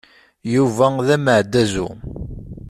[0.53, 1.87] Yuba d ameɛdazu.